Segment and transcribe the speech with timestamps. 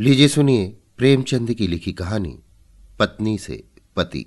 [0.00, 0.66] लीजिए सुनिए
[0.96, 2.38] प्रेमचंद की लिखी कहानी,
[2.98, 3.64] पत्नी से
[3.96, 4.24] पति।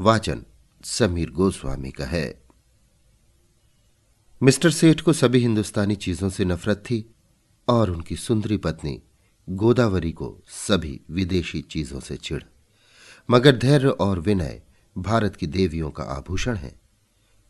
[0.00, 0.42] वाचन
[0.84, 2.42] समीर गोस्वामी का है।
[4.42, 7.04] मिस्टर सेठ को सभी हिंदुस्तानी चीज़ों से नफरत थी
[7.68, 9.02] और उनकी सुंदरी पत्नी
[9.48, 12.42] गोदावरी को सभी विदेशी चीज़ों से चिढ़।
[13.28, 14.62] मगर धैर्य और विनय
[14.98, 16.72] भारत की देवियों का आभूषण है।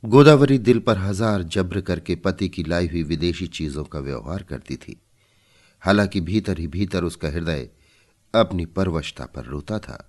[0.04, 4.76] गोदावरी दिल पर हज़ार जब्र करके पति की लाई हुई विदेशी चीज़ों का व्यवहार करती
[4.76, 5.00] थी।
[5.82, 7.68] हालाँकि भीतर ही भीतर उसका हृदय
[8.34, 10.06] अपनी परवशता पर रोता था।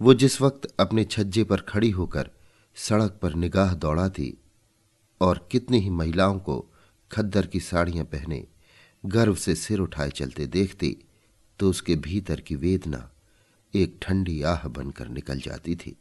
[0.00, 2.30] वो जिस वक्त अपने छज्जे पर खड़ी होकर
[2.76, 4.32] सड़क पर निगाह दौड़ाती
[5.20, 6.58] और कितनी ही महिलाओं को
[7.10, 8.44] खद्दर की साड़ियाँ पहने
[9.04, 10.96] गर्व से सिर उठाए चलते देखती
[11.60, 13.08] तो उसके भीतर की वेदना
[13.74, 15.96] एक ठंडी आह बनकर निकल जाती थी।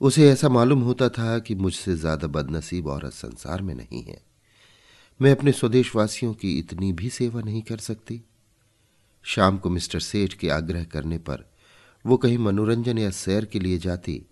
[0.00, 4.20] उसे ऐसा मालूम होता था कि मुझसे ज़्यादा बदनसीब औरत संसार में नहीं है।
[5.20, 8.20] मैं अपने स्वदेशवासियों की इतनी भी सेवा नहीं कर सकती।
[9.24, 11.44] शाम को मिस्टर सेठ के आग्रह करने पर
[12.04, 14.22] वो कहीं मनोरंजन या सैर के लिए जाती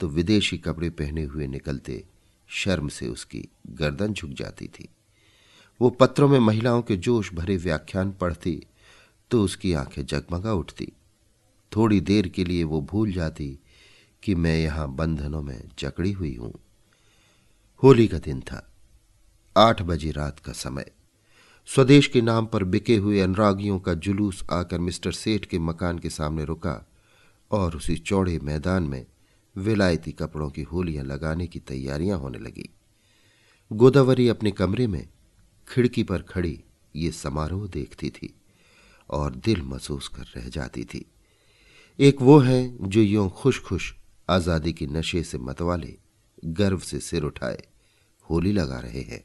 [0.00, 2.04] तो विदेशी कपड़े पहने हुए निकलते
[2.50, 4.88] शर्म से उसकी गर्दन झुक जाती थी।
[5.80, 8.60] वो पत्रों में महिलाओं के जोश भरे व्याख्यान पढ़ती
[9.30, 10.92] तो उसकी आँखें जगमगा उठती।
[11.72, 13.58] थोड़ी देर के लिए वो भूल जाती
[14.22, 16.52] कि मैं यहाँ बंधनों में जकड़ी हुई हूँ।
[17.82, 18.71] होली का दिन था।
[19.56, 20.90] आठ बजे रात का समय।
[21.68, 26.10] स्वदेश के नाम पर बिके हुए अनुरागियों का जुलूस आकर मिस्टर सेठ के मकान के
[26.10, 26.74] सामने रुका
[27.50, 29.04] और उसी चौड़े मैदान में
[29.56, 32.68] विलायती कपड़ों की होलियाँ लगाने की तैयारियाँ होने लगी।
[33.70, 35.06] गोदावरी अपने कमरे में
[35.68, 36.58] खिड़की पर खड़ी
[36.94, 38.34] ये समारोह देखती थी
[39.10, 41.04] और दिल महसूस कर रह जाती थी।
[41.98, 43.94] एक वो है जो यों खुश खुश
[44.28, 45.94] आज़ादी के नशे से मतवाले
[46.42, 47.62] गर्व से सिर उठाए,
[48.26, 49.22] होली लगा रहे हैं।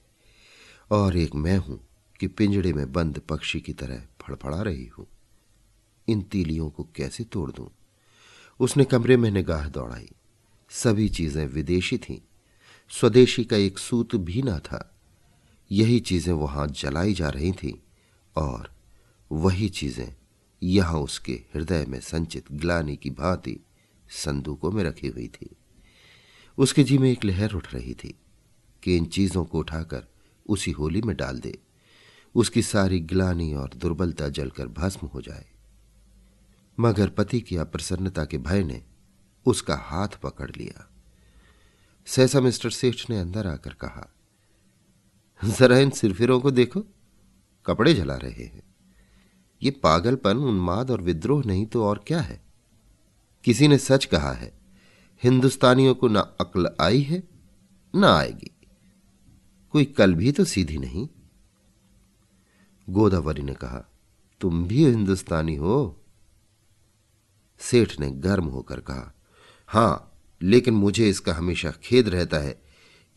[0.92, 1.88] और एक मैं हूँ
[2.20, 5.08] कि पिंजड़े में बंद पक्षी की तरह फड़फड़ा रही हूँ।
[6.08, 7.70] इन तीलियों को कैसे तोड़ दूँ?
[8.60, 10.10] उसने कमरे में निगाह दौड़ाई।
[10.70, 12.20] सभी चीज़ें विदेशी थीं।
[12.90, 14.96] स्वदेशी का एक सूत भी ना था।
[15.72, 17.74] यही चीज़ें वहाँ जलाई जा रही थीं
[18.36, 18.72] और
[19.32, 20.16] वही चीज़ें
[20.64, 23.60] यहाँ उसके हृदय में संचित ग्लानी की भांति
[24.10, 25.56] संदूकों में रखी हुई थी।
[26.58, 28.16] उसके जी में एक लहर उठ रही थी
[28.84, 30.08] कि इन चीज़ों को उठाकर
[30.50, 31.58] उसी होली में डाल दे।
[32.36, 35.46] उसकी सारी ग्लानी और दुर्बलता जलकर भस्म हो जाए।
[36.80, 38.84] मगर पति की अप्रसन्नता के भय ने
[39.46, 40.90] उसका हाथ पकड़ लिया।
[42.06, 44.14] सहसा मिस्टर सेठ ने अंदर आकर कहा,
[45.46, 46.84] जरा इन सिरफिरों को देखो,
[47.66, 48.64] कपड़े जला रहे हैं।
[49.64, 52.42] ये पागलपन, उन्माद और विद्रोह नहीं तो और क्या है?
[53.44, 54.60] किसी ने सच कहा है,
[55.24, 57.24] हिंदुस्तानियों को ना अक्ल आई है,
[57.96, 58.57] ना आएगी।
[59.78, 61.08] कोई कल भी तो सीधी नहीं।
[62.90, 63.90] गोदावरी ने कहा,
[64.42, 66.02] तुम भी हिंदुस्तानी हो?
[67.60, 69.14] सेठ ने गर्म होकर कहा,
[69.68, 72.62] हाँ, लेकिन मुझे इसका हमेशा खेद रहता है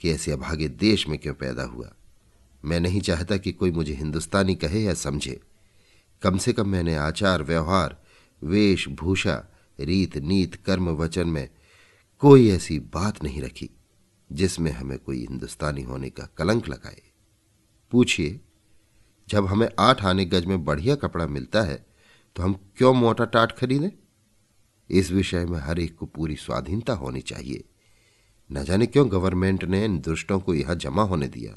[0.00, 1.92] कि ऐसे अभागे देश में क्यों पैदा हुआ।
[2.64, 5.40] मैं नहीं चाहता कि कोई मुझे हिंदुस्तानी कहे या समझे।
[6.22, 8.02] कम से कम मैंने आचार, व्यवहार
[8.42, 9.48] वेश भूषा
[9.80, 11.48] रीत नीत कर्म, वचन में
[12.18, 13.70] कोई ऐसी बात नहीं रखी।
[14.30, 17.02] जिसमें हमें कोई हिंदुस्तानी होने का कलंक लगाए।
[17.92, 18.40] पूछिए,
[19.28, 21.84] जब हमें आठ आने गज में बढ़िया कपड़ा मिलता है
[22.36, 23.90] तो हम क्यों मोटा टाट खरीदें?
[24.90, 27.64] इस विषय में हर एक को पूरी स्वाधीनता होनी चाहिए।
[28.50, 31.56] न जाने क्यों गवर्नमेंट ने इन दुष्टों को यहाँ जमा होने दिया।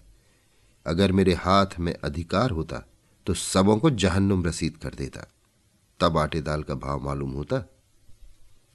[0.85, 2.83] अगर मेरे हाथ में अधिकार होता
[3.27, 5.27] तो सबों को जहन्नुम रसीद कर देता।
[5.99, 7.63] तब आटे दाल का भाव मालूम होता।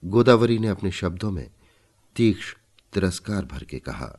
[0.02, 1.48] गोदावरी ने अपने शब्दों में
[2.16, 2.56] तीक्ष्ण
[2.92, 4.18] तिरस्कार भर के कहा,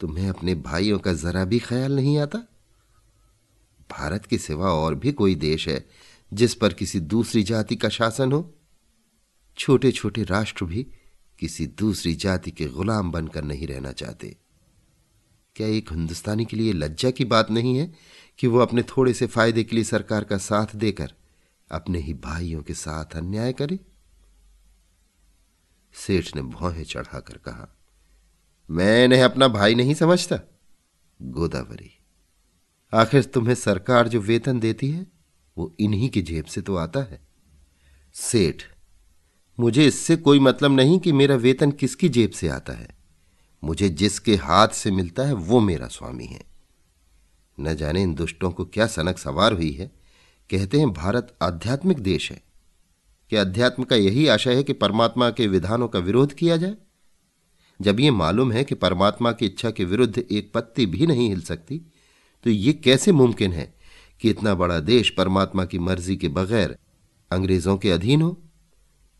[0.00, 2.38] तुम्हें अपने भाइयों का जरा भी ख्याल नहीं आता?
[3.90, 5.88] भारत के सिवा और भी कोई देश है
[6.32, 8.54] जिस पर किसी दूसरी जाति का शासन हो?
[9.58, 10.86] छोटे छोटे राष्ट्र भी
[11.38, 14.36] किसी दूसरी जाति के गुलाम बनकर नहीं रहना चाहते।
[15.56, 17.92] क्या एक हिंदुस्तानी के लिए लज्जा की बात नहीं है
[18.38, 21.14] कि वो अपने थोड़े से फ़ायदे के लिए सरकार का साथ देकर
[21.70, 23.78] अपने ही भाइयों के साथ अन्याय करे?
[26.06, 27.76] सेठ ने भौहें चढ़ाकर कहा
[28.70, 30.40] मैं इन्हें अपना भाई नहीं समझता,
[31.22, 31.90] गोदावरी।
[32.94, 35.06] आखिर तुम्हें सरकार जो वेतन देती है,
[35.58, 37.20] वो इन्हीं की जेब से तो आता है।
[38.14, 38.62] सेठ,
[39.60, 42.88] मुझे इससे कोई मतलब नहीं कि मेरा वेतन किसकी जेब से आता है।
[43.64, 46.44] मुझे जिसके हाथ से मिलता है, वो मेरा स्वामी है।
[47.60, 49.90] न जाने इन दुष्टों को क्या सनक सवार हुई है।
[50.50, 52.47] कहते हैं, भारत आध्यात्मिक देश है।
[53.30, 56.76] कि अध्यात्म का यही आशय है कि परमात्मा के विधानों का विरोध किया जाए।
[57.80, 61.40] जब ये मालूम है कि परमात्मा की इच्छा के विरुद्ध एक पत्ती भी नहीं हिल
[61.40, 61.80] सकती
[62.44, 63.74] तो ये कैसे मुमकिन है
[64.20, 66.76] कि इतना बड़ा देश परमात्मा की मर्ज़ी के बगैर
[67.30, 68.30] अंग्रेज़ों के अधीन हो?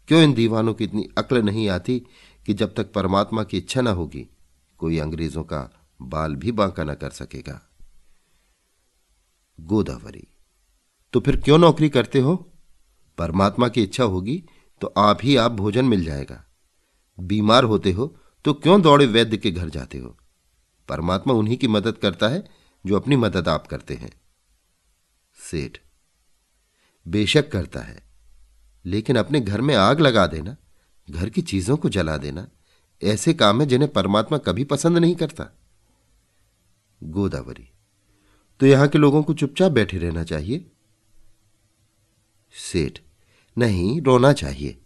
[0.08, 2.02] क्यों इन दीवानों की इतनी अक्ल नहीं आती
[2.46, 4.26] कि जब तक परमात्मा की इच्छा न होगी,
[4.78, 5.70] कोई अंग्रेज़ों का
[6.02, 7.60] बाल भी बांका न कर सकेगा?
[9.58, 10.26] गोदावरी
[11.12, 12.52] तो फिर क्यों नौकरी करते हो?
[13.18, 14.42] परमात्मा की इच्छा होगी
[14.80, 16.44] तो आप ही आप भोजन मिल जाएगा।
[17.18, 18.06] बीमार होते हो
[18.44, 20.16] तो क्यों दौड़े वैद्य के घर जाते हो?
[20.88, 22.44] परमात्मा उन्हीं की मदद करता है,
[22.84, 24.10] जो अपनी मदद आप करते हैं।
[25.38, 25.78] सेठ,
[27.06, 28.02] बेशक करता है,
[28.84, 30.56] लेकिन अपने घर में आग लगा देना,
[31.08, 32.46] घर की चीज़ों को जला देना,
[33.02, 35.50] ऐसे काम है जिन्हें परमात्मा कभी पसंद नहीं करता।
[37.00, 37.68] गोदावरी
[38.60, 40.64] तो यहाँ के लोगों को चुपचाप बैठे रहना चाहिए?
[42.54, 42.98] सेठ
[43.58, 44.80] नहीं, रोना चाहिए।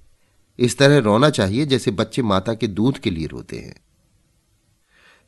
[0.58, 3.80] इस तरह रोना चाहिए जैसे बच्चे माता के दूध के लिए रोते हैं।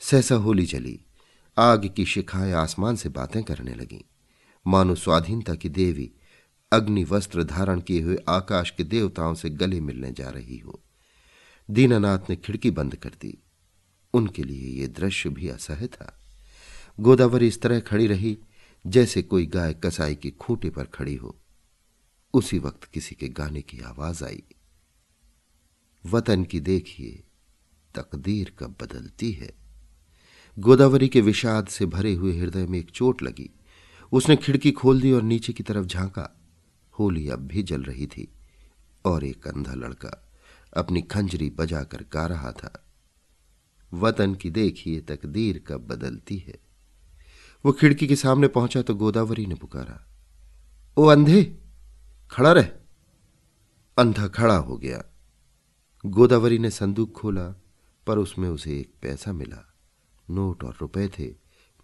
[0.00, 1.00] सहसा होली चली।
[1.58, 4.00] आग की शिखाएँ आसमान से बातें करने लगीं।
[4.67, 6.11] मानो स्वाधीनता की देवी
[6.73, 10.82] अग्नि वस्त्र धारण किए हुए आकाश के देवताओं से गले मिलने जा रही हो।
[11.70, 13.43] दीनानाथ ने खिड़की बंद कर दी।
[14.14, 16.20] उनके लिए यह दृश्य भी असह्य था।
[17.00, 18.38] गोदावरी इस तरह खड़ी रही
[18.87, 21.41] जैसे कोई गाय कसाई की खूंटे पर खड़ी हो।
[22.34, 24.42] उसी वक्त किसी के गाने की आवाज़ आई।
[26.06, 27.22] वतन की देखिए,
[27.94, 29.54] तकदीर कब बदलती है।
[30.58, 33.50] गोदावरी के विषाद से भरे हुए हृदय में एक चोट लगी।
[34.12, 36.40] उसने खिड़की खोल दी और नीचे की तरफ़ झांका।
[36.98, 38.28] होली अब भी जल रही थी
[39.04, 40.31] और एक अंधा लड़का
[40.76, 42.84] अपनी खंजरी बजाकर गा रहा था।
[43.92, 46.58] वतन की देखिए, तकदीर कब बदलती है।
[47.64, 50.06] वो खिड़की के सामने पहुँचा तो गोदावरी ने पुकारा,
[50.96, 51.63] ओ अंधे!
[52.34, 52.69] खड़ा रह।
[53.98, 55.02] अंधा खड़ा हो गया।
[56.04, 57.44] गोदावरी ने संदूक खोला,
[58.06, 59.75] पर उसमें उसे एक पैसा मिला।
[60.28, 61.28] नोट और रुपए थे,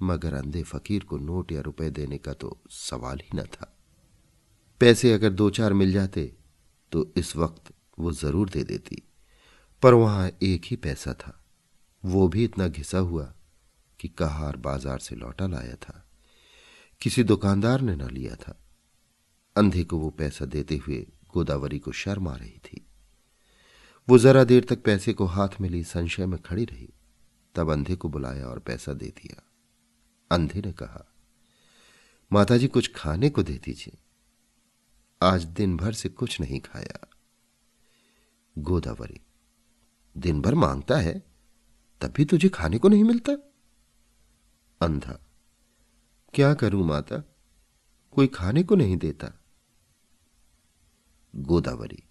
[0.02, 3.76] मगर अंधे फकीर को नोट या रुपए देने का तो सवाल ही न था।
[4.80, 6.36] पैसे अगर दो चार मिल जाते
[6.92, 9.02] तो इस वक्त वो ज़रूर दे देती।
[9.82, 11.44] पर वहाँ एक ही पैसा था।
[12.04, 13.34] वो भी इतना घिसा हुआ
[14.00, 16.04] कि कहार बाज़ार से लौटा लाया था।
[17.00, 18.56] किसी दुकानदार ने न लिया था।
[19.56, 22.86] अंधे को वो पैसा देते हुए गोदावरी को शर्म आ रही थी।
[24.08, 26.88] वो जरा देर तक पैसे को हाथ में ली संशय में खड़ी रही।
[27.54, 29.42] तब अंधे को बुलाया और पैसा दे दिया।
[30.32, 31.12] अंधे ने कहा,
[32.32, 33.98] माताजी, कुछ खाने को दे दीजिए।
[35.22, 37.08] आज दिन भर से कुछ नहीं खाया।
[38.58, 39.20] गोदावरी,
[40.16, 41.22] दिन भर माँगता है?
[42.00, 43.32] तब भी तुझे खाने को नहीं मिलता?
[44.82, 45.20] अंधा,
[46.34, 47.24] क्या करूँ माता?
[48.10, 49.39] कोई खाने को नहीं देता।
[51.36, 52.02] गोदावरी।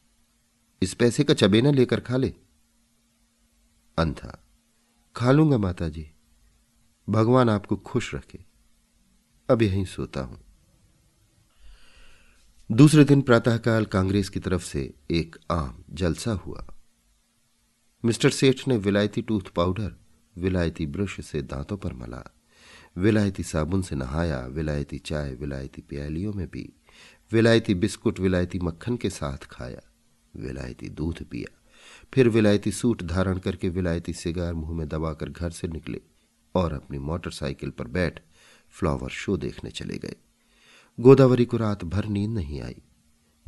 [0.81, 2.33] इस पैसे का चबेना लेकर खा ले।
[3.97, 4.43] अंधा,
[5.15, 6.11] खा लूँगा माता जी
[7.09, 8.45] भगवान आपको खुश रखे।
[9.49, 10.41] अब यहीं सोता हूँ।
[12.71, 16.67] दूसरे दिन प्रातःकाल कांग्रेस की तरफ़ से एक आम जलसा हुआ।
[18.05, 19.95] मिस्टर सेठ ने विलायती टूथ पाउडर,
[20.37, 22.35] विलायती ब्रश से दांतों पर मला।
[22.97, 26.78] विलायती साबुन से नहाया, विलायती चाय, विलायती प्यालियों में पी।
[27.33, 29.81] विलायती बिस्कुट, विलायती मक्खन के साथ खाया,
[30.35, 31.61] विलायती दूध पिया।
[32.13, 36.01] फिर विलायती सूट धारण करके विलायती सिगार मुँह में दबाकर घर से निकले
[36.55, 38.21] और अपनी मोटरसाइकिल पर बैठ
[38.69, 40.15] फ्लावर शो देखने चले गए।
[40.99, 42.81] गोदावरी को रात भर नींद नहीं आई।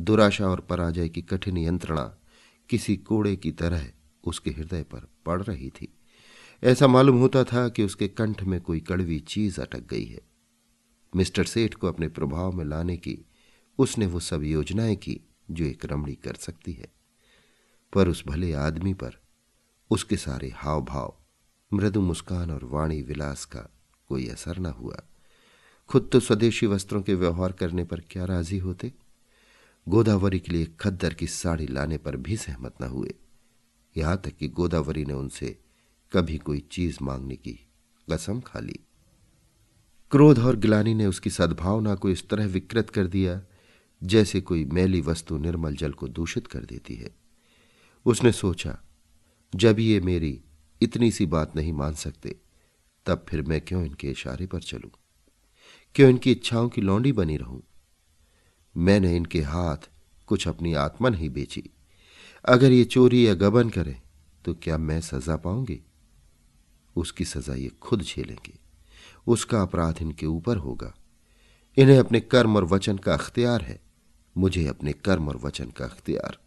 [0.02, 2.18] दुराशा और पराजय की कठिन यंत्रणा
[2.70, 3.88] किसी कोड़े की तरह
[4.24, 5.94] उसके हृदय पर पड़ रही थी।
[6.64, 10.22] ऐसा मालूम होता था कि उसके कंठ में कोई कड़वी चीज़ अटक गई है।
[11.16, 13.26] मिस्टर सेठ को अपने प्रभाव में लाने की
[13.82, 15.22] उसने वो सब योजनाएँ की
[15.52, 16.88] जो एक रमणी कर सकती है।
[17.94, 19.22] पर उस भले आदमी पर
[19.92, 21.18] उसके सारे हाव भाव
[21.74, 23.62] मृदु मुस्कान और वाणी विलास का
[24.08, 25.02] कोई असर न हुआ।
[25.90, 28.94] खुद तो स्वदेशी वस्त्रों के व्यवहार करने पर क्या राज़ी होते?
[29.90, 33.14] गोदावरी के लिए खद्दर की साड़ी लाने पर भी सहमत न हुए।
[33.98, 35.60] यहाँ तक कि गोदावरी ने उनसे
[36.14, 37.60] कभी कोई चीज़ मांगने की
[38.12, 38.80] कसम खा ली।
[40.12, 43.42] क्रोध और गिलानी ने उसकी सद्भावना को इस तरह विकृत कर दिया
[44.04, 47.16] जैसे कोई मैली वस्तु निर्मल जल को दूषित कर देती है।
[48.06, 48.78] उसने सोचा,
[49.56, 50.42] जब ये मेरी
[50.82, 52.36] इतनी सी बात नहीं मान सकते,
[53.06, 54.92] तब फिर मैं क्यों इनके इशारे पर चलूँ?
[55.96, 57.64] क्यों इनकी इच्छाओं की लौंडी बनी रहूँ?
[58.78, 59.90] मैंने इनके हाथ
[60.28, 61.70] कुछ अपनी आत्मा नहीं बेची।
[62.46, 64.02] अगर ये चोरी या गबन करें
[64.46, 65.82] तो क्या मैं सजा पाऊँगी?
[66.96, 68.60] उसकी सजा ये खुद झेलेंगे।
[69.28, 70.94] उसका अपराध इनके ऊपर होगा।
[71.78, 73.91] इन्हें अपने कर्म और वचन का अख्तियार है।
[74.38, 76.38] मुझे अपने कर्म और वचन का अख्तियार।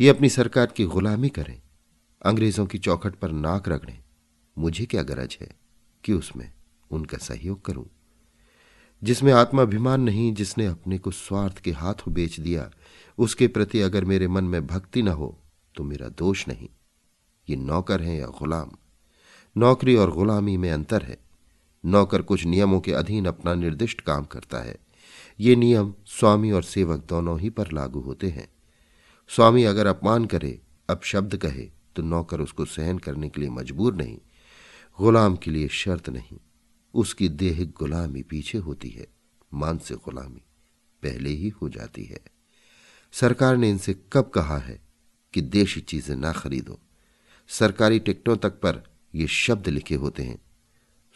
[0.00, 1.60] ये अपनी सरकार की गुलामी करें,
[2.22, 3.98] अंग्रेज़ों की चौखट पर नाक रगड़ें।
[4.58, 5.56] मुझे क्या गरज है
[6.04, 6.52] कि उसमें
[6.90, 7.86] उनका सहयोग करूँ?
[9.02, 12.70] जिसमें आत्माभिमान नहीं, जिसने अपने को स्वार्थ के हाथों बेच दिया,
[13.18, 15.38] उसके प्रति अगर मेरे मन में भक्ति न हो
[15.74, 16.68] तो मेरा दोष नहीं।
[17.48, 18.70] ये नौकर है या गुलाम।
[19.56, 21.18] नौकरी और गुलामी में अंतर है।
[21.84, 24.76] नौकर कुछ नियमों के अधीन अपना निर्दिष्ट काम करता है।
[25.42, 28.46] ये नियम स्वामी और सेवक दोनों ही पर लागू होते हैं।
[29.30, 34.18] स्वामी अगर अपमान करे, अपशब्द कहे तो नौकर उसको सहन करने के लिए मजबूर नहीं,
[34.98, 36.38] गुलाम के लिए शर्त नहीं।
[36.94, 39.06] उसकी देह गुलामी पीछे होती है,
[39.52, 40.42] मानसिक गुलामी
[41.02, 42.20] पहले ही हो जाती है।
[43.14, 44.80] सरकार ने इनसे कब कहा है
[45.34, 46.80] कि देशी चीज़ें ना खरीदो?
[47.50, 48.82] सरकारी टिकटों तक पर
[49.14, 50.38] ये शब्द लिखे होते हैं,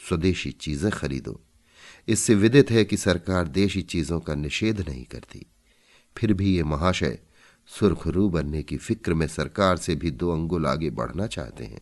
[0.00, 1.40] स्वदेशी चीज़ें खरीदो।
[2.08, 5.46] इससे विदित है कि सरकार देशी चीज़ों का निषेध नहीं करती।
[6.16, 7.18] फिर भी ये महाशय
[7.68, 11.80] सुरखरू बनने की फ़िक्र में सरकार से भी दो अंगुल आगे बढ़ना चाहते हैं।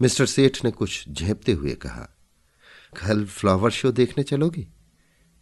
[0.00, 2.08] मिस्टर सेठ ने कुछ झेपते हुए कहा,
[3.02, 4.66] कल फ्लावर शो देखने चलोगे?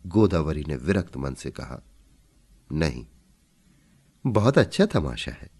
[0.07, 1.83] गोदावरी ने विरक्त मन से कहा,
[2.73, 3.07] नहीं।
[4.27, 5.51] बहुत अच्छा तमाशा है।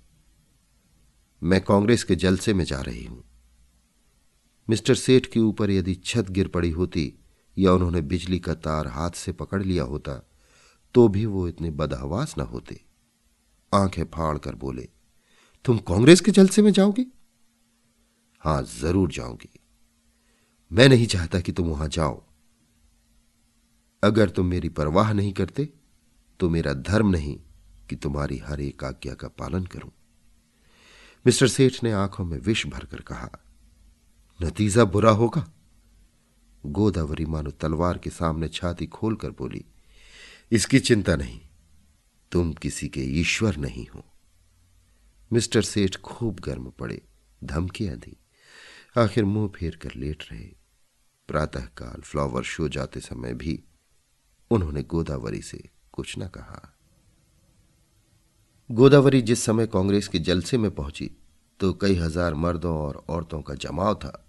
[1.43, 3.25] मैं कांग्रेस के जलसे में जा रही हूँ।
[4.69, 7.13] मिस्टर सेठ के ऊपर यदि छत गिर पड़ी होती
[7.57, 10.13] या उन्होंने बिजली का तार हाथ से पकड़ लिया होता
[10.95, 12.81] तो भी वो इतने बदहवास न होते।
[13.73, 14.89] आँखें फाड़ कर बोले,
[15.65, 17.07] तुम कांग्रेस के जलसे में जाओगे?
[18.43, 19.49] हाँ, ज़रूर जाओगी
[20.71, 22.23] मैं नहीं चाहता कि तुम वहाँ जाओ।
[24.03, 25.69] अगर तुम मेरी परवाह नहीं करते
[26.41, 27.37] तो मेरा धर्म नहीं
[27.89, 29.91] कि तुम्हारी हर एक आज्ञा का पालन करूँ।
[31.25, 33.31] मिस्टर सेठ ने आँखों में विष भरकर कहा,
[34.41, 35.47] नतीजा बुरा होगा।
[36.69, 39.65] गोदावरी मानो तलवार के सामने छाती खोलकर बोली,
[40.53, 41.41] इसकी चिंता नहीं,
[42.33, 44.05] तुम किसी के ईश्वर नहीं हो।
[45.31, 47.01] मिस्टर सेठ खूब गर्म पड़े,
[47.43, 48.17] धमकियाँ दी।
[48.97, 50.49] आखिर मुँह फेर कर लेट रहे।
[51.29, 53.59] प्रातःकाल फ्लावर शो जाते समय भी
[54.51, 55.59] उन्होंने गोदावरी से
[55.93, 56.63] कुछ न कहा।
[58.71, 61.11] गोदावरी जिस समय कांग्रेस के जलसे में पहुँची
[61.61, 64.26] तो कई हज़ार मर्दों और औरतों का जमाव था।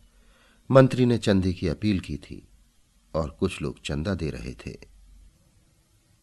[0.70, 2.48] मंत्री ने चंदे की अपील की थी
[3.14, 4.72] और कुछ लोग चंदा दे रहे थे।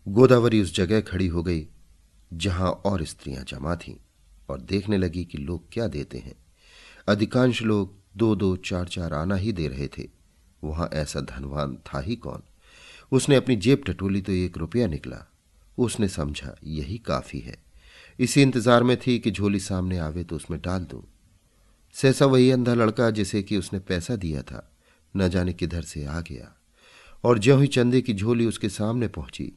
[0.06, 1.66] गोदावरी उस जगह खड़ी हो गई
[2.32, 3.94] जहाँ और स्त्रियाँ जमा थीं
[4.48, 6.34] और देखने लगी कि लोग क्या देते हैं।
[7.08, 10.08] अधिकांश लोग दो दो चार चार आना ही दे रहे थे।
[10.64, 12.42] वहाँ ऐसा धनवान था ही कौन?
[13.12, 15.24] उसने अपनी जेब टटोली तो एक रुपया निकला।
[15.78, 17.56] उसने समझा, यही काफ़ी है।
[18.18, 21.02] इसी इंतज़ार में थी कि झोली सामने आवे तो उसमें डाल दूँ।
[21.94, 24.76] सहसा वही अंधा लड़का जिसे कि उसने पैसा दिया था,
[25.16, 26.54] न जाने किधर से आ गया,
[27.24, 29.52] और ज्यों ही चंदे की झोली उसके सामने पहुँची,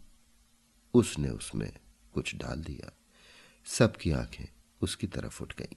[0.94, 1.74] उसने उसमें
[2.14, 2.92] कुछ डाल दिया।
[3.66, 4.46] सबकी आँखें
[4.82, 5.76] उसकी तरफ़ उठ गईं।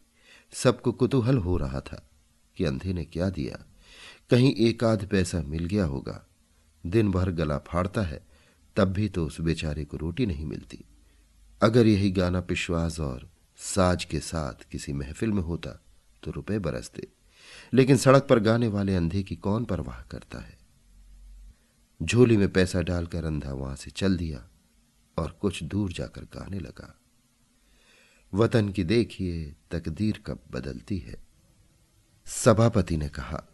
[0.52, 2.10] सबको कुतूहल हो रहा था
[2.56, 3.66] कि अंधे ने क्या दिया।
[4.30, 6.26] कहीं एक आध पैसा मिल गया होगा।
[6.86, 8.26] दिन भर गला फाड़ता है,
[8.76, 10.84] तब भी तो उस बेचारे को रोटी नहीं मिलती।
[11.62, 15.84] अगर यही गाना पिश्वास और साज के साथ किसी महफिल में होता
[16.22, 17.08] तो रुपए बरसते
[17.74, 20.58] लेकिन सड़क पर गाने वाले अंधे की कौन परवाह करता है?
[22.02, 24.48] झोली में पैसा डालकर अंधा वहाँ से चल दिया
[25.18, 27.00] और कुछ दूर जाकर गाने लगा।
[28.34, 31.16] वतन की देखिए, तकदीर कब बदलती है।
[32.26, 33.44] सभापति ने कहा,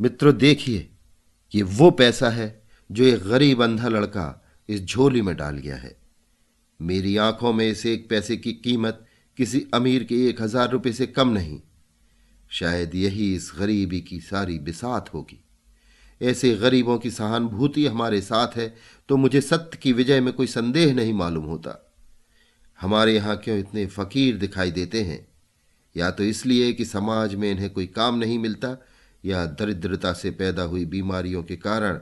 [0.00, 0.90] मित्रों देखिए,
[1.54, 5.98] ये वो पैसा है जो एक गरीब अंधा लड़का इस झोली में डाल गया है।
[6.80, 9.07] मेरी आँखों में इस एक पैसे की कीमत
[9.38, 11.60] किसी अमीर के एक हज़ार रुपये से कम नहीं।
[12.50, 15.38] शायद यही इस गरीबी की सारी बिसात होगी।
[16.20, 18.74] ऐसे गरीबों की सहानुभूति हमारे साथ है
[19.08, 21.74] तो मुझे सत्य की विजय में कोई संदेह नहीं मालूम होता।
[22.78, 25.26] हमारे यहाँ क्यों इतने फकीर दिखाई देते हैं?
[25.96, 28.76] या तो इसलिए कि समाज में इन्हें कोई काम नहीं मिलता,
[29.24, 32.00] या दरिद्रता से पैदा हुई बीमारियों के कारण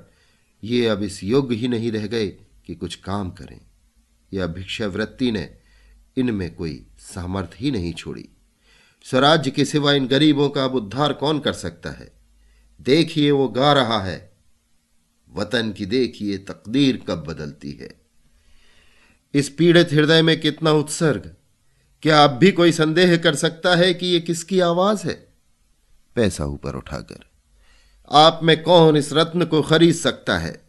[0.63, 2.27] ये अब इस योग्य ही नहीं रह गए
[2.67, 3.61] कि कुछ काम करें।
[4.33, 5.49] या भिक्षावृत्ति ने
[6.17, 8.29] इनमें कोई सामर्थ्य ही नहीं छोड़ी।
[9.05, 12.13] स्वराज्य के सिवा इन गरीबों का अब उद्धार कौन कर सकता है?
[12.81, 14.33] देखिए वो गा रहा है।
[15.35, 18.01] वतन की देखिए तकदीर कब बदलती है।
[19.35, 21.37] इस पीड़ित हृदय में कितना उत्सर्ग।
[22.03, 25.29] क्या अब भी कोई संदेह कर सकता है कि यह किसकी आवाज़ है?
[26.15, 27.31] पैसा ऊपर उठाकर।
[28.11, 30.67] आप में कौन इस रत्न को खरीद सकता है?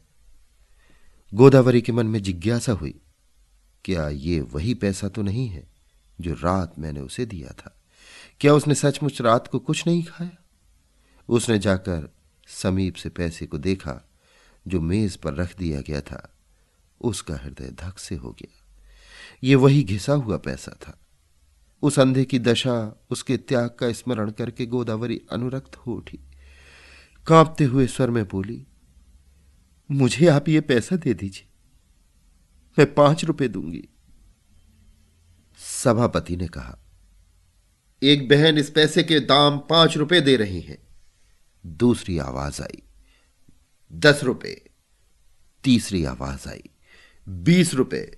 [1.34, 3.02] गोदावरी के मन में जिज्ञासा हुई।
[3.86, 5.68] क्या ये वही पैसा तो नहीं है
[6.22, 7.82] जो रात मैंने उसे दिया था?
[8.40, 10.44] क्या उसने सचमुच रात को कुछ नहीं खाया?
[11.30, 12.14] उसने जाकर
[12.48, 14.10] समीप से पैसे को देखा,
[14.68, 16.34] जो मेज पर रख दिया गया था।
[17.02, 18.66] उसका हृदय धक से हो गया।
[19.44, 21.00] ये वही घिसा हुआ पैसा था।
[21.82, 26.20] उस अंधे की दशा, उसके त्याग का स्मरण करके गोदावरी अनुरक्त हो उठी।
[27.28, 28.66] कांपते हुए स्वर में बोली,
[29.92, 31.48] मुझे आप ये पैसा दे दीजिए।
[32.80, 33.88] मैं पाँच रुपए दूँगी।
[35.58, 36.78] सभापति ने कहा,
[38.04, 40.78] एक बहन इस पैसे के दाम पाँच रुपए दे रही है।
[41.66, 42.82] दूसरी आवाज़ आई,
[43.92, 44.70] दस रुपए।
[45.64, 46.64] तीसरी आवाज़ आई,
[47.30, 48.18] बीस रुपए।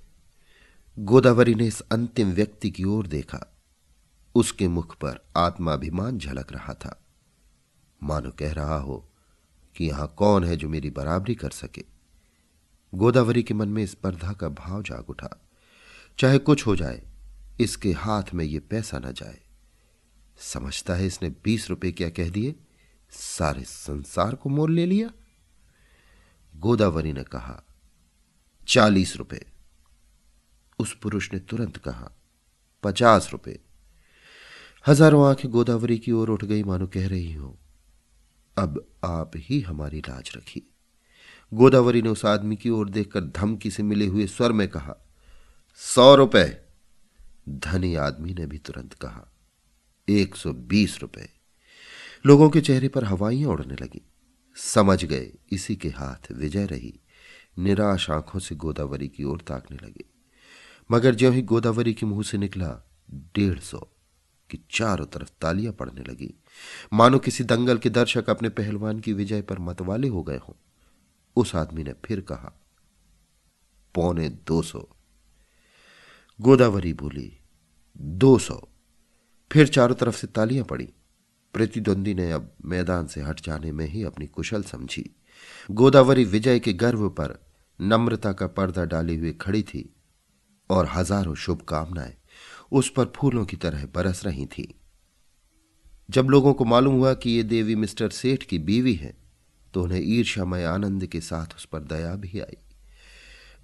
[0.99, 3.57] गोदावरी ने इस अंतिम व्यक्ति की ओर देखा।
[4.35, 7.03] उसके मुख पर आत्माभिमान झलक रहा था।
[8.03, 9.09] मानो कह रहा हो
[9.75, 11.98] कि यहाँ कौन है जो मेरी बराबरी कर सके?
[12.93, 15.29] गोदावरी के मन में स्पर्धा का भाव जाग उठा।
[16.19, 17.01] चाहे कुछ हो जाए,
[17.59, 19.39] इसके हाथ में यह पैसा न जाए।
[20.37, 22.55] समझता है इसने बीस रुपए क्या कह दिए?
[23.11, 25.11] सारे संसार को मोल ले लिया।
[26.55, 27.63] गोदावरी ने कहा,
[28.67, 29.45] चालीस रुपए
[30.79, 32.11] उस पुरुष ने तुरंत कहा,
[32.83, 33.59] पचास रुपए
[34.85, 37.57] हज़ारों आँखें गोदावरी की ओर उठ गई, मानो कह रही हो,
[38.57, 40.63] अब आप ही हमारी लाज रखिए।
[41.53, 44.95] गोदावरी ने उस आदमी की ओर देखकर धमकी से मिले हुए स्वर में कहा,
[45.75, 46.57] सौ रुपए।
[47.49, 49.31] धनी आदमी ने भी तुरंत कहा,
[50.09, 51.29] एक सौ बीस रुपए।
[52.25, 54.01] लोगों के चेहरे पर हवाइयाँ उड़ने लगी।
[54.55, 56.99] समझ गए, इसी के हाथ विजय रही।
[57.59, 60.03] निराश आँखों से गोदावरी की ओर ताकने लगे।
[60.91, 63.87] मगर ज्यों ही गोदावरी के मुँह से निकला, डेढ़ सौ
[64.49, 66.33] कि चारों तरफ़ तालियाँ पड़ने लगी।
[66.93, 70.53] मानो किसी दंगल के दर्शक अपने पहलवान की विजय पर मतवाले हो गए हों।
[71.39, 72.53] उस आदमी ने फिर कहा,
[73.95, 74.87] पौने दो सौ।
[76.39, 77.31] गोदावरी बोली,
[77.97, 78.61] दो सौ।
[79.51, 80.89] फिर चारों तरफ़ से तालियाँ पड़ी।
[81.53, 85.09] प्रतिद्वंदी ने अब मैदान से हट जाने में ही अपनी कुशल समझी।
[85.71, 87.37] गोदावरी विजय के गर्व पर
[87.79, 89.89] नम्रता का पर्दा डाले हुए खड़ी थी
[90.69, 92.13] और हज़ारों शुभकामनाएँ
[92.71, 94.73] उस पर फूलों की तरह बरस रही थी।
[96.09, 99.13] जब लोगों को मालूम हुआ कि ये देवी मिस्टर सेठ की बीवी है
[99.73, 102.57] तो उन्हें ईर्ष्यामय आनंद के साथ उस पर दया भी आई।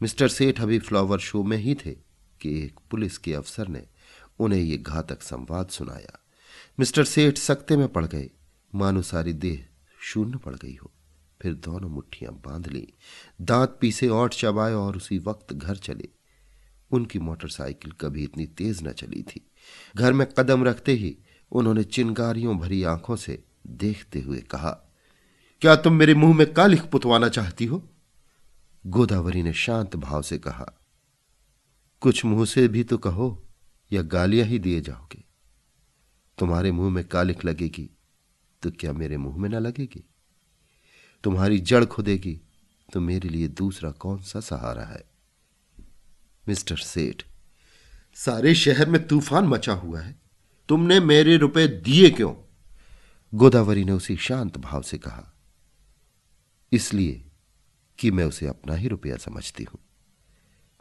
[0.01, 1.91] मिस्टर सेठ अभी फ्लावर शो में ही थे
[2.41, 3.85] कि एक पुलिस के अफसर ने
[4.39, 6.23] उन्हें ये घातक संवाद सुनाया।
[6.79, 8.29] मिस्टर सेठ सकते में पड़ गए।
[8.75, 9.65] मानो सारी देह
[10.01, 10.91] शून्य पड़ गई हो।
[11.41, 12.93] फिर दोनों मुट्ठियाँ बाँध ली।
[13.41, 16.09] दांत पीसे और चबाए और उसी वक्त घर चले।
[16.91, 19.47] उनकी मोटरसाइकिल कभी इतनी तेज न चली थी।
[19.97, 21.17] घर में कदम रखते ही
[21.51, 24.84] उन्होंने चिनगारियों भरी आँखों से देखते हुए कहा
[25.61, 27.89] क्या तुम मेरे मुँह में कालिख पुतवाना चाहती हो?
[28.87, 30.65] गोदावरी ने शांत भाव से कहा,
[32.01, 33.43] कुछ मुँह से भी तो कहो
[33.91, 35.23] या गालियाँ ही दिए जाओगे।
[36.37, 37.89] तुम्हारे मुँह में कालिख लगेगी
[38.61, 40.03] तो क्या मेरे मुँह में ना लगेगी?
[41.23, 42.39] तुम्हारी जड़ खुदेगी
[42.93, 45.03] तो मेरे लिए दूसरा कौन सा सहारा है?
[46.47, 47.23] मिस्टर सेठ,
[48.15, 50.15] सारे शहर में तूफ़ान मचा हुआ है।
[50.69, 52.33] तुमने मेरे रुपए दिए क्यों?
[53.33, 55.31] गोदावरी ने उसी शांत भाव से कहा
[56.71, 57.23] इसलिए
[57.99, 59.79] कि मैं उसे अपना ही रुपया समझती हूँ।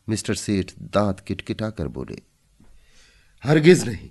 [0.09, 2.23] मिस्टर सेठ दांत किटकिटा कर बोले,
[3.45, 4.11] हरगिज नहीं,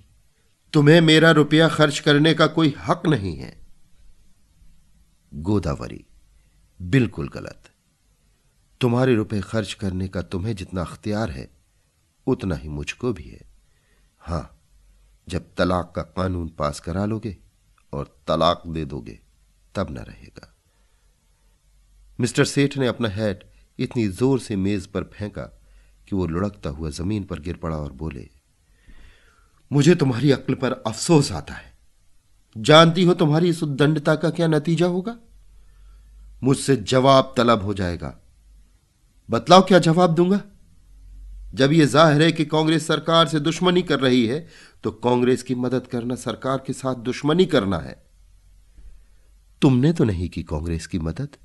[0.73, 3.55] तुम्हें मेरा रुपया खर्च करने का कोई हक नहीं है।
[5.31, 6.05] गोदावरी,
[6.79, 7.69] बिल्कुल गलत।
[8.81, 11.49] तुम्हारे रुपए खर्च करने का तुम्हें जितना अख्तियार है,
[12.27, 13.41] उतना ही मुझको भी है।
[14.21, 14.59] हाँ,
[15.27, 17.38] जब तलाक का कानून पास करा लोगे
[17.93, 19.19] और तलाक दे दोगे,
[19.75, 20.52] तब न रहेगा।
[22.23, 23.43] मिस्टर सेठ ने अपना हैट
[23.79, 25.43] इतनी ज़ोर से मेज पर फेंका
[26.07, 28.27] कि वो लुढ़कता हुआ ज़मीन पर गिर पड़ा और बोले,
[29.71, 31.71] मुझे तुम्हारी अक्ल पर अफसोस आता है।
[32.55, 35.15] जानती हो तुम्हारी इस उद्दंडता का क्या नतीजा होगा?
[36.41, 38.15] मुझसे जवाब तलब हो जाएगा।
[39.29, 40.41] बतलाओ क्या जवाब दूँगा?
[41.53, 44.45] जब यह ज़ाहिर है कि कांग्रेस सरकार से दुश्मनी कर रही है
[44.83, 48.01] तो कांग्रेस की मदद करना सरकार के साथ दुश्मनी करना है।
[49.62, 51.36] तुमने तो नहीं की कांग्रेस की मदद।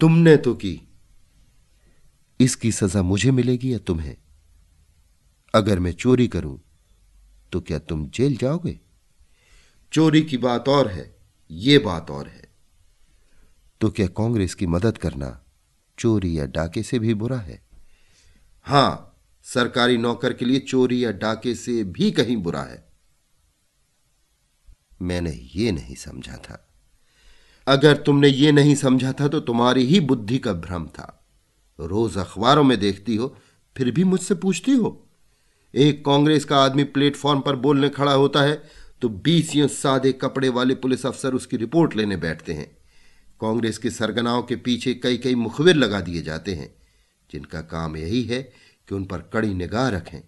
[0.00, 0.88] तुमने तो की।
[2.40, 4.16] इसकी सजा मुझे मिलेगी या तुम्हें?
[5.54, 6.60] अगर मैं चोरी करूँ
[7.52, 8.80] तो क्या तुम जेल जाओगे?
[9.92, 11.16] चोरी की बात और है
[11.50, 12.48] यह बात और है।
[13.80, 15.44] तो क्या कांग्रेस की मदद करना
[15.98, 17.62] चोरी या डाके से भी बुरा है?
[18.62, 22.92] हाँ, सरकारी नौकर के लिए चोरी या डाके से भी कहीं बुरा है।
[25.02, 26.67] मैंने ये नहीं समझा था।
[27.68, 31.14] अगर तुमने ये नहीं समझा था तो तुम्हारी ही बुद्धि का भ्रम था।
[31.78, 33.34] रोज अखबारों में देखती हो,
[33.76, 35.04] फिर भी मुझसे पूछती हो।
[35.74, 38.62] एक कांग्रेस का आदमी प्लेटफॉर्म पर बोलने खड़ा होता है
[39.02, 42.66] तो बीस या सादे कपड़े वाले पुलिस अफसर उसकी रिपोर्ट लेने बैठते हैं।
[43.40, 46.74] कांग्रेस के सरगनाओं के पीछे कई कई मुखबिर लगा दिए जाते हैं,
[47.30, 50.20] जिनका काम यही है कि उन पर कड़ी निगाह रखें।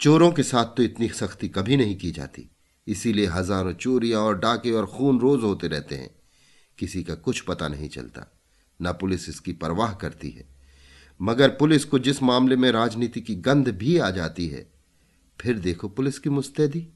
[0.00, 2.48] चोरों के साथ तो इतनी सख्ती कभी नहीं की जाती,
[2.86, 6.10] इसीलिए हज़ारों चोरियाँ और डाके और खून रोज होते रहते हैं।
[6.82, 8.26] किसी का कुछ पता नहीं चलता।
[8.80, 10.44] न पुलिस इसकी परवाह करती है।
[11.20, 14.66] मगर पुलिस को जिस मामले में राजनीति की गंध भी आ जाती है,
[15.38, 16.86] फिर देखो पुलिस की मुस्तैदी।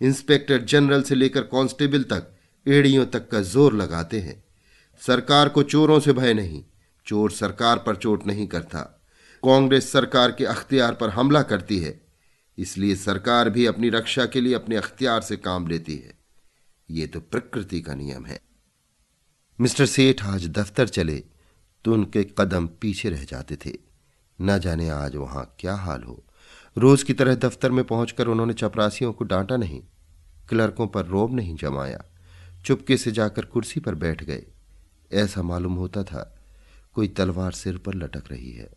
[0.00, 2.30] इंस्पेक्टर जनरल से लेकर कांस्टेबल तक
[2.66, 4.42] एड़ियों तक का ज़ोर लगाते हैं।
[5.02, 6.62] सरकार को चोरों से भय नहीं,
[7.06, 8.80] चोर सरकार पर चोट नहीं करता।
[9.42, 12.00] कांग्रेस सरकार के अख्तियार पर हमला करती है,
[12.58, 16.18] इसलिए सरकार भी अपनी रक्षा के लिए अपने अख्तियार से काम लेती है।
[16.88, 18.40] ये तो प्रकृति का नियम है।
[19.60, 21.22] मिस्टर सेठ आज दफ्तर चले
[21.84, 23.72] तो उनके कदम पीछे रह जाते थे।
[24.40, 26.24] न जाने आज वहाँ क्या हाल हो।
[26.78, 29.80] रोज की तरह दफ्तर में पहुंचकर उन्होंने चपरासियों को डांटा नहीं,
[30.48, 32.04] क्लर्कों पर रोब नहीं जमाया,
[32.64, 34.42] चुपके से जाकर कुर्सी पर बैठ गए।
[35.12, 36.38] ऐसा मालूम होता था,
[36.94, 38.70] कोई तलवार सिर पर लटक रही है।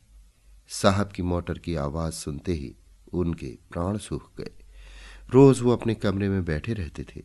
[0.69, 2.75] साहब की मोटर की आवाज़ सुनते ही
[3.13, 4.51] उनके प्राण सूख गए।
[5.29, 7.23] रोज वो अपने कमरे में बैठे रहते थे।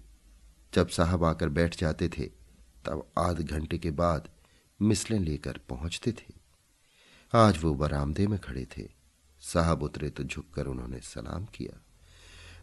[0.74, 2.41] जब साहब आकर बैठ जाते थे
[2.84, 4.28] तब आध घंटे के बाद
[4.80, 6.34] मिसलें लेकर पहुँचते थे।
[7.32, 8.88] आज वो बरामदे में खड़े थे।
[9.42, 11.80] साहब उतरे तो झुककर उन्होंने सलाम किया,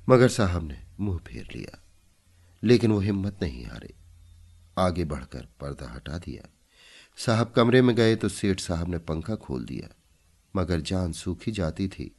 [0.08, 1.80] मगर साहब ने मुँह फेर लिया,
[2.64, 3.94] लेकिन वो हिम्मत नहीं हारे।
[4.78, 6.48] आगे बढ़कर पर्दा हटा दिया।
[7.18, 9.90] साहब कमरे में गए तो सेठ साहब ने पंखा खोल दिया,
[10.54, 12.12] मगर जान सूखी जाती थी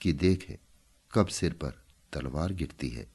[0.00, 0.58] कि देखे
[1.12, 3.06] कब सिर पर तलवार गिरती है।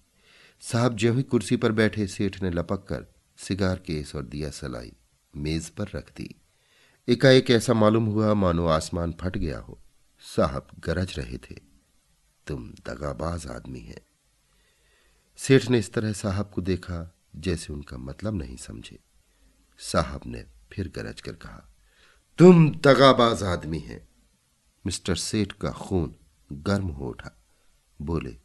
[0.61, 3.05] साहब ज्यों ही कुर्सी पर बैठे, सेठ ने लपक कर
[3.39, 4.91] सिगार केस और दिया सलाई
[5.34, 6.36] मेज पर रख दी।
[7.08, 9.80] एकाएक ऐसा मालूम हुआ, मानो आसमान फट गया हो।
[10.21, 11.56] साहब गरज रहे थे,
[12.47, 14.02] तुम दगाबाज आदमी है।
[15.39, 18.99] सेठ ने इस तरह साहब को देखा, जैसे उनका मतलब नहीं समझे।
[19.80, 21.63] साहब ने फिर गरज कर कहा,
[22.39, 24.08] तुम दगाबाज आदमी हैं।
[24.86, 26.15] मिस्टर सेठ का खून
[26.52, 27.32] गर्म हो उठा।
[28.02, 28.36] बोले,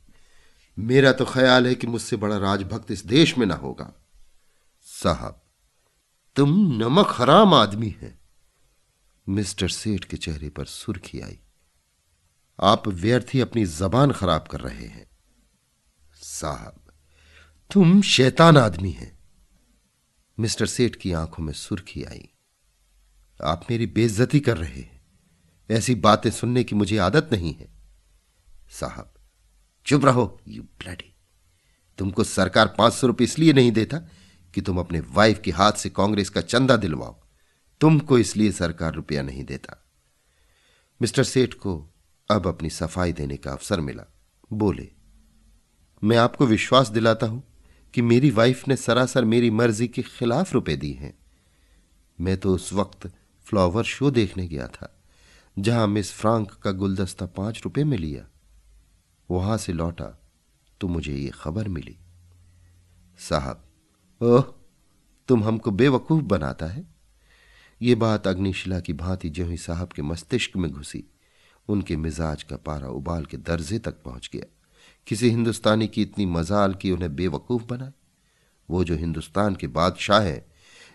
[0.79, 3.93] मेरा तो ख्याल है कि मुझसे बड़ा राजभक्त इस देश में ना होगा।
[5.05, 5.43] साहब,
[6.37, 8.21] तुम नमक हराम आदमी हैं।
[9.29, 11.41] मिस्टर सेठ के चेहरे पर सुर्खी आई।
[12.63, 15.11] आप व्यर्थ ही अपनी जबान खराब कर रहे हैं।
[16.15, 16.93] साहब,
[17.73, 19.19] तुम शैतान आदमी हैं।
[20.41, 22.29] मिस्टर सेठ की आँखों में सुर्खी आई।
[23.45, 25.07] आप मेरी बेइज्जती कर रहे हैं।
[25.71, 27.69] ऐसी बातें सुनने की मुझे आदत नहीं है।
[28.71, 29.15] साहब,
[29.87, 31.15] चुप रहो यू ब्लडी
[31.99, 34.09] तुमको सरकार पाँच सौ रुपये इसलिए नहीं देता
[34.55, 37.17] कि तुम अपने वाइफ के हाथ से कांग्रेस का चंदा दिलवाओ।
[37.81, 39.81] तुमको इसलिए सरकार रुपया नहीं देता।
[41.01, 41.75] मिस्टर सेठ को
[42.31, 44.05] अब अपनी सफ़ाई देने का अवसर मिला।
[44.51, 44.89] बोले,
[46.03, 47.43] मैं आपको विश्वास दिलाता हूँ
[47.95, 51.15] कि मेरी वाइफ ने सरासर मेरी मर्ज़ी के खिलाफ रुपए दी हैं।
[52.19, 53.07] मैं तो उस वक्त
[53.47, 54.91] फ्लावर शो देखने गया था,
[55.57, 58.27] जहाँ मिस फ्रांक का गुलदस्ता पाँच रुपए में लिया।
[59.29, 60.07] वहाँ से लौटा
[60.81, 61.97] तो मुझे ये खबर मिली।
[63.19, 63.65] साहब
[64.23, 64.45] ओह,
[65.29, 66.87] तुम हमको बेवकूफ़ बनाता है।
[67.83, 71.05] ये बात अग्निशिला की भांति ही साहब के मस्तिष्क में घुसी,
[71.69, 74.47] उनके मिजाज का पारा उबाल के दर्जे तक पहुँच गया।
[75.07, 77.93] किसी हिंदुस्तानी की इतनी मजाल की उन्हें बेवकूफ़ बनाए?
[78.71, 80.47] वो जो हिंदुस्तान के बादशाह हैं,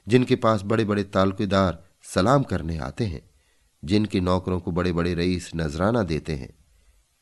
[0.07, 3.29] जिनके पास बड़े बड़े तालुकेदार सलाम करने आते हैं,
[3.85, 6.53] जिनके नौकरों को बड़े बड़े रईस नजराना देते हैं,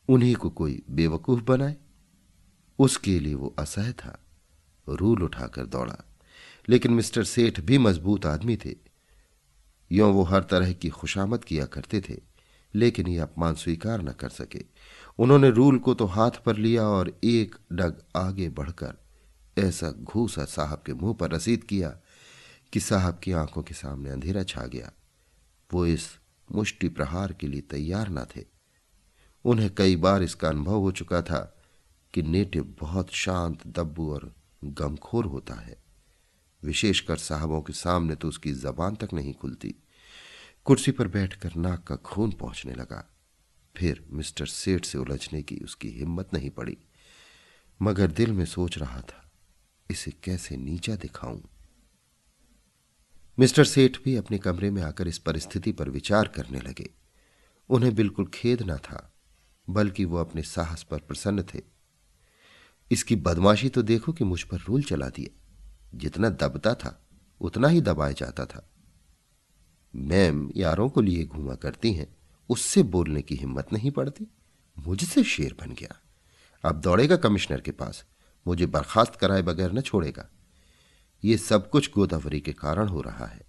[0.09, 1.75] उन्हीं को कोई बेवकूफ़ बनाए?
[2.79, 4.23] उसके लिए वो असह था।
[4.95, 6.03] रूल उठाकर दौड़ा।
[6.69, 8.75] लेकिन मिस्टर सेठ भी मज़बूत आदमी थे।
[9.91, 12.21] यों वो हर तरह की खुशामद किया करते थे,
[12.75, 14.65] लेकिन ये अपमान स्वीकार न कर सके।
[15.19, 18.93] उन्होंने रूल को तो हाथ पर लिया और एक डग आगे बढ़कर
[19.57, 21.99] ऐसा घूसा साहब के मुँह पर रसीद किया
[22.73, 24.91] कि साहब की आँखों के सामने अंधेरा छा गया।
[25.73, 26.17] वो इस
[26.51, 28.45] मुष्टि प्रहार के लिए तैयार न थे।
[29.45, 31.63] उन्हें कई बार इसका अनुभव हो चुका था
[32.13, 35.83] कि नेटिव बहुत शांत, दब्बू और गमखोर होता है।
[36.63, 39.75] विशेषकर साहबों के सामने तो उसकी जबान तक नहीं खुलती।
[40.65, 43.13] कुर्सी पर बैठकर नाक का खून पहुँचने लगा।
[43.77, 46.77] फिर मिस्टर सेठ से उलझने की उसकी हिम्मत नहीं पड़ी।
[47.81, 49.31] मगर दिल में सोच रहा था,
[49.91, 51.43] इसे कैसे नीचा दिखाऊँ?
[53.39, 56.89] मिस्टर सेठ भी अपने कमरे में आकर इस परिस्थिति पर विचार करने लगे।
[57.69, 59.13] उन्हें बिल्कुल खेद न था,
[59.69, 61.76] बल्कि वो अपने साहस पर प्रसन्न थे।
[62.91, 65.59] इसकी बदमाशी तो देखो कि मुझ पर रूल चला दिया।
[65.95, 67.07] जितना दबता था,
[67.41, 68.69] उतना ही दबाया जाता था।
[69.95, 72.15] मैम यारों को लिए घूमा करती हैं,
[72.49, 74.27] उससे बोलने की हिम्मत नहीं पड़ती।
[74.87, 76.01] मुझसे शेर बन गया।
[76.69, 78.05] अब दौड़ेगा कमिश्नर के पास।
[78.47, 80.29] मुझे बर्खास्त कराए बगैर न छोड़ेगा।
[81.23, 83.41] ये सब कुछ गोदावरी के कारण हो रहा है।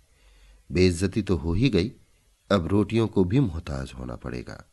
[0.73, 1.93] बेइज्जती तो हो ही गई।
[2.53, 4.65] अब रोटियों को भी मोहताज होना पड़ेगा।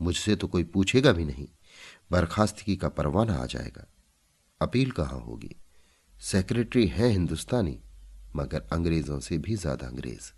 [0.00, 1.48] मुझसे तो कोई पूछेगा भी नहीं।
[2.12, 3.86] बर्खास्तगी का परवाना आ जाएगा।
[4.60, 5.56] अपील कहाँ होगी?
[6.20, 7.78] सेक्रेटरी है हिंदुस्तानी,
[8.36, 10.32] मगर अंग्रेज़ों से भी ज़्यादा अंग्रेज़।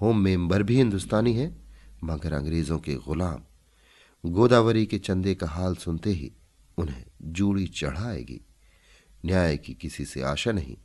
[0.00, 1.56] होम मेंबर भी हिंदुस्तानी है,
[2.04, 3.42] मगर अंग्रेज़ों के गुलाम।
[4.24, 6.32] गोदावरी के चंदे का हाल सुनते ही
[6.78, 8.40] उन्हें जूड़ी चढ़ाएगी।
[9.24, 10.76] न्याय की किसी से आशा नहीं।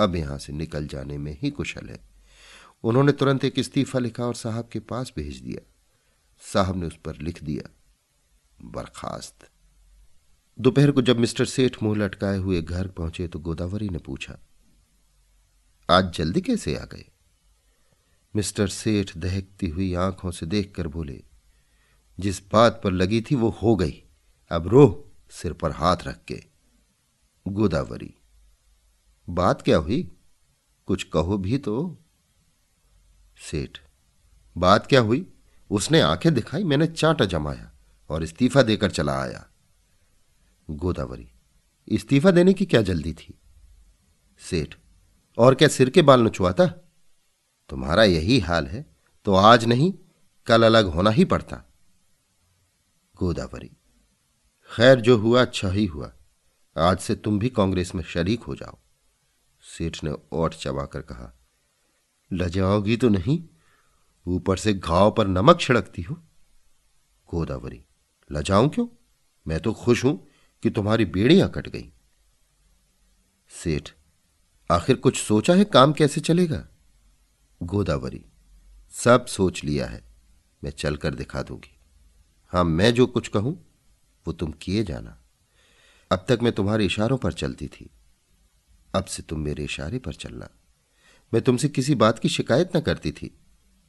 [0.00, 1.98] अब यहाँ से निकल जाने में ही कुशल है।
[2.84, 5.66] उन्होंने तुरंत एक इस्तीफा लिखा और साहब के पास भेज दिया।
[6.52, 7.81] साहब ने उस पर लिख दिया।
[8.62, 9.48] बर्खास्त।
[10.58, 14.38] दोपहर को जब मिस्टर सेठ मुँह लटकाए हुए घर पहुँचे तो गोदावरी ने पूछा,
[15.88, 17.04] आज जल्दी कैसे आ गए?
[18.34, 21.22] मिस्टर सेठ दहकती हुई आँखों से देखकर बोले,
[22.18, 24.02] जिस बात पर लगी थी वो हो गई।
[24.50, 24.96] अब रोह
[25.32, 26.42] सिर पर हाथ रख के।
[27.46, 28.14] गोदावरी,
[29.28, 30.02] बात क्या हुई?
[30.88, 32.04] कुछ कहो भी तो।
[33.40, 33.78] सेठ,
[34.56, 35.26] बात क्या हुई?
[35.70, 37.71] उसने आँखें दिखाई, मैंने चांटा जमाया।
[38.12, 39.46] और इस्तीफा देकर चला आया।
[40.68, 41.30] गोदावरी,
[41.88, 43.34] इस्तीफा देने की क्या जल्दी थी?
[44.40, 44.74] सेठ,
[45.38, 46.66] और क्या सिर के बाल नचुआता?
[47.70, 48.84] तुम्हारा यही हाल है
[49.26, 49.92] तो आज नहीं,
[50.46, 51.56] कल अलग होना ही पड़ता।
[53.14, 53.70] गोदावरी,
[54.70, 56.12] खैर जो हुआ अच्छा ही हुआ।
[56.76, 58.78] आज से तुम भी कांग्रेस में शरीक हो जाओ।
[59.64, 61.32] सेठ ने ओठ चबाकर कहा,
[62.30, 63.42] लजाओगी तो नहीं,
[64.26, 66.14] ऊपर से घाव पर नमक छिड़कती हो?
[67.28, 67.84] गोदावरी
[68.32, 68.86] लजाऊं क्यों?
[69.46, 70.28] मैं तो खुश हूँ
[70.62, 71.92] कि तुम्हारी बेड़ियाँ कट गई।
[73.48, 73.90] सेठ,
[74.70, 76.68] आखिर कुछ सोचा है काम कैसे चलेगा?
[77.62, 78.24] गोदावरी,
[78.90, 80.04] सब सोच लिया है,
[80.64, 81.78] मैं चलकर दिखा दूँगी।
[82.48, 83.66] हाँ, मैं जो कुछ कहूँ,
[84.26, 85.18] वो तुम किए जाना।
[86.12, 87.90] अब तक मैं तुम्हारे इशारों पर चलती थी।
[88.94, 90.48] अब से तुम मेरे इशारे पर चलना।
[91.34, 93.38] मैं तुमसे किसी बात की शिकायत न करती थी।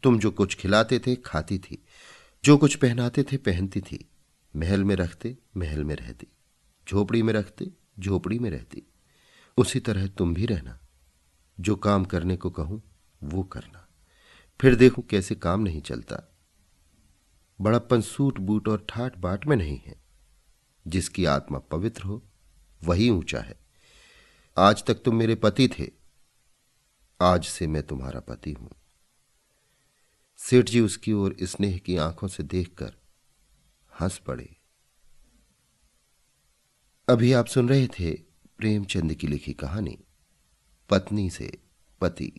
[0.03, 1.85] तुम जो कुछ खिलाते थे, खाती थी।
[2.45, 4.09] जो कुछ पहनाते थे, पहनती थी।
[4.55, 6.27] महल में रखते, महल में रहती।
[6.89, 8.83] झोपड़ी में रखते, झोपड़ी में रहती।
[9.57, 10.79] उसी तरह तुम भी रहना।
[11.59, 12.83] जो काम करने को कहूँ,
[13.23, 13.87] वो करना।
[14.61, 16.35] फिर देखो कैसे काम नहीं चलता।
[17.61, 20.01] बड़प्पन सूट बूट और ठाट बाट में नहीं है।
[20.87, 22.23] जिसकी आत्मा पवित्र हो,
[22.83, 23.59] वही ऊँचा है।
[24.57, 25.91] आज तक तुम मेरे पति थे।
[27.21, 28.69] आज से मैं तुम्हारा पति हूँ।
[30.37, 32.95] सेठ जी उसकी ओर स्नेह की आँखों से देखकर
[34.01, 34.55] हंस पड़े।
[37.09, 38.13] अभी आप सुन रहे थे
[38.57, 39.99] प्रेमचंद की लिखी कहानी,
[40.89, 41.57] पत्नी से
[42.01, 42.31] पति,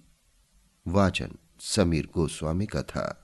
[0.87, 3.24] वाचन, समीर गोस्वामी का था।